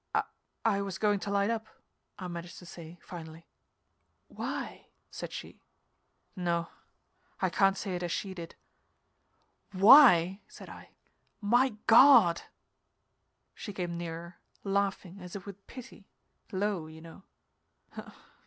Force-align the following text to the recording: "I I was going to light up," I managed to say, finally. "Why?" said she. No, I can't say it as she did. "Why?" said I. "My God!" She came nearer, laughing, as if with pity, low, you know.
"I 0.15 0.23
I 0.65 0.81
was 0.81 0.97
going 0.97 1.19
to 1.19 1.29
light 1.29 1.51
up," 1.51 1.67
I 2.17 2.27
managed 2.27 2.57
to 2.57 2.65
say, 2.65 2.97
finally. 3.03 3.45
"Why?" 4.29 4.87
said 5.11 5.31
she. 5.31 5.61
No, 6.35 6.69
I 7.39 7.51
can't 7.51 7.77
say 7.77 7.93
it 7.95 8.01
as 8.01 8.11
she 8.11 8.33
did. 8.33 8.55
"Why?" 9.73 10.41
said 10.47 10.69
I. 10.71 10.89
"My 11.39 11.75
God!" 11.85 12.41
She 13.53 13.73
came 13.73 13.95
nearer, 13.95 14.39
laughing, 14.63 15.19
as 15.21 15.35
if 15.35 15.45
with 15.45 15.67
pity, 15.67 16.09
low, 16.51 16.87
you 16.87 17.01
know. 17.01 17.23